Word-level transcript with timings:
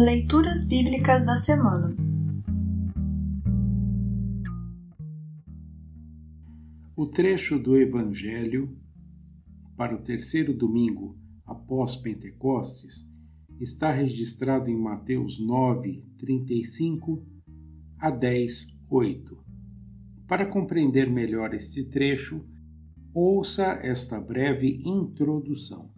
Leituras 0.00 0.64
Bíblicas 0.64 1.26
da 1.26 1.36
Semana 1.36 1.92
O 6.94 7.04
trecho 7.04 7.58
do 7.58 7.76
Evangelho 7.76 8.78
para 9.76 9.96
o 9.96 9.98
terceiro 9.98 10.54
domingo 10.54 11.18
após 11.44 11.96
Pentecostes 11.96 13.12
está 13.58 13.90
registrado 13.90 14.70
em 14.70 14.76
Mateus 14.76 15.40
9, 15.40 16.06
35 16.16 17.26
a 17.98 18.08
10, 18.08 18.68
8. 18.88 19.44
Para 20.28 20.46
compreender 20.46 21.10
melhor 21.10 21.52
este 21.54 21.82
trecho, 21.82 22.46
ouça 23.12 23.80
esta 23.82 24.20
breve 24.20 24.80
introdução. 24.84 25.97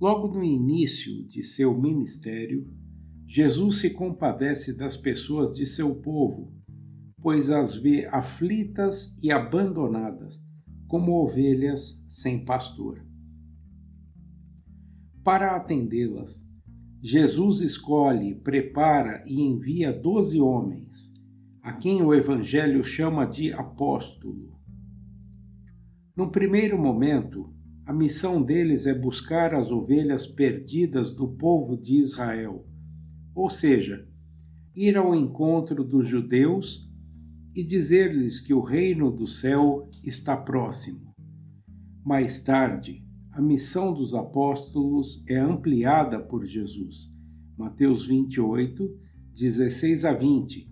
Logo 0.00 0.28
no 0.28 0.44
início 0.44 1.26
de 1.26 1.42
seu 1.42 1.76
ministério, 1.76 2.72
Jesus 3.26 3.80
se 3.80 3.90
compadece 3.90 4.72
das 4.72 4.96
pessoas 4.96 5.52
de 5.52 5.66
seu 5.66 5.92
povo, 5.96 6.52
pois 7.20 7.50
as 7.50 7.76
vê 7.76 8.06
aflitas 8.06 9.16
e 9.20 9.32
abandonadas, 9.32 10.40
como 10.86 11.20
ovelhas 11.20 12.00
sem 12.08 12.44
pastor. 12.44 13.04
Para 15.24 15.56
atendê-las, 15.56 16.46
Jesus 17.02 17.60
escolhe, 17.60 18.36
prepara 18.36 19.24
e 19.26 19.40
envia 19.40 19.92
doze 19.92 20.40
homens, 20.40 21.12
a 21.60 21.72
quem 21.72 22.02
o 22.02 22.14
Evangelho 22.14 22.84
chama 22.84 23.26
de 23.26 23.52
apóstolo. 23.52 24.56
No 26.16 26.30
primeiro 26.30 26.78
momento, 26.78 27.52
a 27.88 27.92
missão 27.94 28.42
deles 28.42 28.86
é 28.86 28.92
buscar 28.92 29.54
as 29.54 29.70
ovelhas 29.70 30.26
perdidas 30.26 31.14
do 31.14 31.26
povo 31.26 31.74
de 31.74 31.96
Israel, 31.96 32.66
ou 33.34 33.48
seja, 33.48 34.06
ir 34.76 34.94
ao 34.98 35.14
encontro 35.14 35.82
dos 35.82 36.06
judeus 36.06 36.86
e 37.54 37.64
dizer-lhes 37.64 38.42
que 38.42 38.52
o 38.52 38.60
reino 38.60 39.10
do 39.10 39.26
céu 39.26 39.88
está 40.04 40.36
próximo. 40.36 41.14
Mais 42.04 42.42
tarde, 42.42 43.02
a 43.32 43.40
missão 43.40 43.94
dos 43.94 44.14
apóstolos 44.14 45.24
é 45.26 45.38
ampliada 45.38 46.20
por 46.20 46.44
Jesus. 46.44 47.10
Mateus 47.56 48.04
28, 48.04 49.00
16 49.32 50.04
a 50.04 50.12
20, 50.12 50.70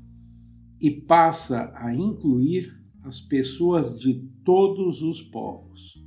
e 0.78 0.90
passa 0.90 1.72
a 1.76 1.94
incluir 1.94 2.78
as 3.02 3.20
pessoas 3.20 3.98
de 3.98 4.22
todos 4.44 5.00
os 5.00 5.22
povos. 5.22 6.05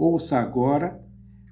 Ouça 0.00 0.38
agora 0.38 1.04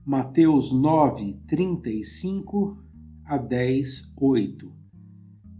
Mateus 0.05 0.71
9, 0.71 1.35
35 1.49 2.81
a 3.25 3.37
10, 3.37 4.15
8. 4.17 4.73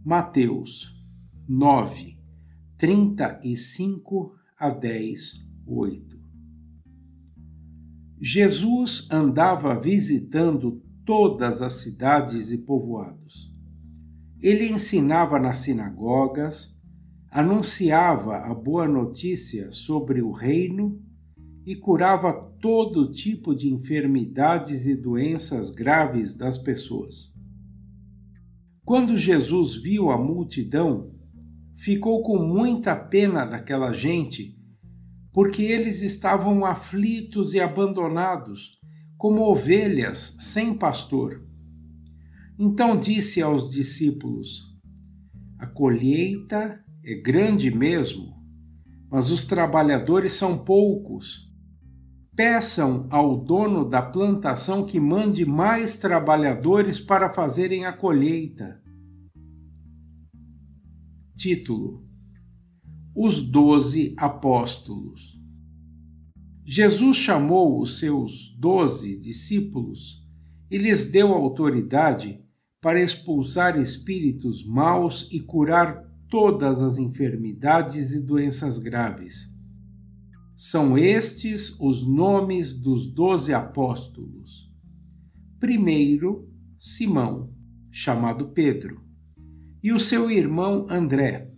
Mateus 0.05 0.97
9, 1.49 2.17
35 2.79 4.37
a 4.57 4.71
10, 4.71 5.51
8. 5.67 6.17
Jesus 8.21 9.09
andava 9.11 9.81
visitando 9.81 10.81
todas 11.05 11.63
as 11.63 11.73
cidades 11.73 12.53
e 12.53 12.59
povoados. 12.59 13.53
Ele 14.41 14.69
ensinava 14.69 15.41
nas 15.41 15.57
sinagogas, 15.57 16.81
anunciava 17.33 18.37
a 18.37 18.55
boa 18.55 18.87
notícia 18.87 19.73
sobre 19.73 20.23
o 20.23 20.31
reino 20.31 21.05
e 21.67 21.75
curava 21.75 22.33
todo 22.61 23.11
tipo 23.11 23.53
de 23.53 23.69
enfermidades 23.69 24.87
e 24.87 24.95
doenças 24.95 25.69
graves 25.69 26.37
das 26.37 26.57
pessoas. 26.57 27.35
Quando 28.85 29.17
Jesus 29.17 29.77
viu 29.77 30.11
a 30.13 30.17
multidão, 30.17 31.11
ficou 31.77 32.23
com 32.23 32.39
muita 32.39 32.95
pena 32.95 33.45
daquela 33.45 33.93
gente, 33.93 34.57
porque 35.33 35.65
eles 35.65 36.03
estavam 36.03 36.65
aflitos 36.65 37.53
e 37.53 37.59
abandonados, 37.59 38.79
como 39.19 39.43
ovelhas 39.43 40.37
sem 40.39 40.73
pastor. 40.73 41.45
Então 42.57 42.97
disse 42.97 43.43
aos 43.43 43.73
discípulos: 43.73 44.73
A 45.59 45.67
colheita 45.67 46.81
é 47.05 47.15
grande 47.21 47.73
mesmo, 47.73 48.37
mas 49.11 49.33
os 49.33 49.45
trabalhadores 49.45 50.35
são 50.35 50.65
poucos. 50.65 51.47
Peçam 52.37 53.07
ao 53.09 53.35
dono 53.35 53.89
da 53.89 54.03
plantação 54.03 54.85
que 54.85 55.01
mande 55.01 55.47
mais 55.47 55.97
trabalhadores 55.97 57.01
para 57.01 57.33
fazerem 57.33 57.87
a 57.87 57.95
colheita. 57.95 58.79
Título: 61.35 62.07
Os 63.15 63.41
Doze 63.41 64.15
Apóstolos. 64.19 65.35
Jesus 66.63 67.17
chamou 67.17 67.81
os 67.81 67.99
seus 67.99 68.55
doze 68.59 69.19
discípulos 69.19 70.23
e 70.71 70.77
lhes 70.77 71.11
deu 71.11 71.33
autoridade 71.33 72.45
para 72.83 73.01
expulsar 73.01 73.81
espíritos 73.81 74.63
maus 74.63 75.27
e 75.33 75.41
curar 75.41 76.05
todas 76.29 76.83
as 76.83 76.99
enfermidades 76.99 78.13
e 78.13 78.21
doenças 78.21 78.77
graves 78.79 79.56
são 80.57 80.97
estes 80.97 81.79
os 81.79 82.07
nomes 82.07 82.73
dos 82.73 83.13
doze 83.13 83.53
apóstolos. 83.53 84.73
Primeiro, 85.61 86.51
Simão, 86.79 87.53
chamado 87.93 88.49
Pedro, 88.49 89.05
e 89.83 89.93
o 89.93 89.99
seu 89.99 90.31
irmão 90.31 90.87
André. 90.89 91.53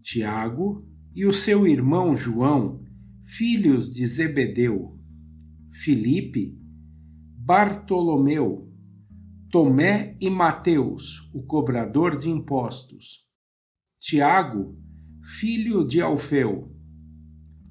Tiago 0.00 0.86
e 1.12 1.26
o 1.26 1.32
seu 1.32 1.66
irmão 1.66 2.14
João, 2.14 2.84
filhos 3.24 3.92
de 3.92 4.06
Zebedeu. 4.06 4.96
Filipe, 5.72 6.56
Bartolomeu, 7.36 8.70
Tomé 9.50 10.16
e 10.20 10.30
Mateus, 10.30 11.28
o 11.34 11.42
cobrador 11.42 12.16
de 12.16 12.30
impostos. 12.30 13.26
Tiago, 14.00 14.78
filho 15.24 15.84
de 15.84 16.00
Alfeu 16.00 16.72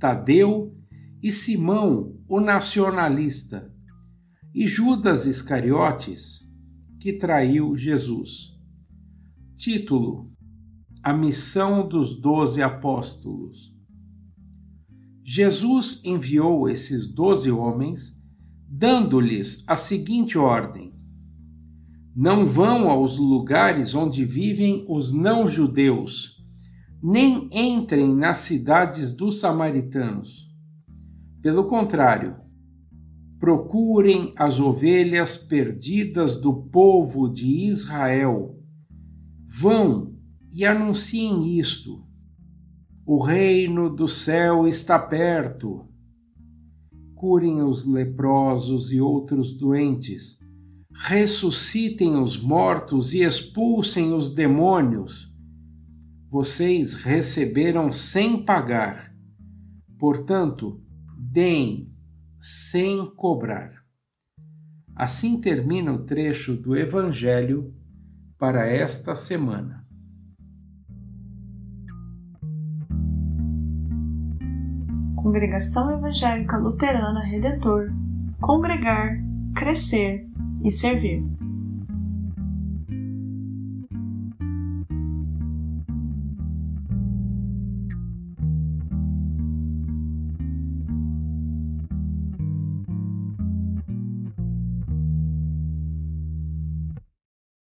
Tadeu 0.01 0.75
e 1.22 1.31
Simão, 1.31 2.19
o 2.28 2.39
nacionalista, 2.39 3.72
e 4.51 4.67
Judas 4.67 5.28
Iscariotes, 5.28 6.39
que 7.00 7.13
traiu 7.13 7.78
Jesus. 7.78 8.59
Título: 9.56 10.28
A 11.03 11.13
missão 11.13 11.88
dos 11.88 12.19
doze 12.19 12.63
apóstolos. 12.63 13.72
Jesus 15.23 16.03
enviou 16.03 16.67
esses 16.67 17.07
doze 17.07 17.51
homens, 17.51 18.25
dando-lhes 18.67 19.63
a 19.67 19.75
seguinte 19.75 20.35
ordem: 20.35 20.95
Não 22.16 22.44
vão 22.44 22.90
aos 22.90 23.19
lugares 23.19 23.94
onde 23.94 24.25
vivem 24.25 24.84
os 24.90 25.13
não-judeus 25.13 26.41
nem 27.03 27.50
entrem 27.51 28.13
nas 28.13 28.39
cidades 28.39 29.12
dos 29.12 29.39
samaritanos. 29.39 30.47
Pelo 31.41 31.66
contrário, 31.66 32.35
procurem 33.39 34.31
as 34.38 34.59
ovelhas 34.59 35.35
perdidas 35.35 36.40
do 36.40 36.53
povo 36.53 37.28
de 37.28 37.66
Israel. 37.66 38.56
Vão 39.47 40.16
e 40.53 40.63
anunciem 40.63 41.57
isto. 41.57 42.06
O 43.03 43.23
reino 43.23 43.90
do 43.90 44.07
céu 44.07 44.67
está 44.67 45.00
perto. 45.00 45.88
Curem 47.16 47.63
os 47.63 47.84
leprosos 47.84 48.91
e 48.91 49.02
outros 49.02 49.58
doentes. 49.58 50.40
Ressuscitem 50.93 52.16
os 52.22 52.40
mortos 52.40 53.11
e 53.11 53.23
expulsem 53.23 54.14
os 54.14 54.29
demônios 54.29 55.30
vocês 56.31 56.93
receberam 56.93 57.91
sem 57.91 58.45
pagar. 58.45 59.13
Portanto, 59.99 60.81
deem 61.19 61.93
sem 62.39 63.05
cobrar. 63.17 63.73
Assim 64.95 65.41
termina 65.41 65.91
o 65.91 66.05
trecho 66.05 66.55
do 66.55 66.73
Evangelho 66.73 67.75
para 68.37 68.66
esta 68.66 69.13
semana. 69.13 69.85
Congregação 75.17 75.91
Evangélica 75.91 76.57
Luterana 76.57 77.25
Redentor 77.25 77.91
Congregar, 78.39 79.22
Crescer 79.53 80.25
e 80.63 80.72
Servir. 80.72 81.25